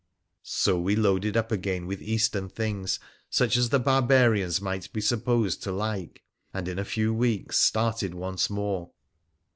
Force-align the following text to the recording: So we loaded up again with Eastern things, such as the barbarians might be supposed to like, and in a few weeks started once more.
So 0.41 0.79
we 0.79 0.95
loaded 0.95 1.37
up 1.37 1.51
again 1.51 1.85
with 1.85 2.01
Eastern 2.01 2.49
things, 2.49 2.99
such 3.29 3.55
as 3.55 3.69
the 3.69 3.77
barbarians 3.79 4.59
might 4.59 4.91
be 4.91 4.99
supposed 4.99 5.61
to 5.61 5.71
like, 5.71 6.23
and 6.55 6.67
in 6.67 6.79
a 6.79 6.85
few 6.85 7.13
weeks 7.13 7.59
started 7.59 8.15
once 8.15 8.49
more. 8.49 8.89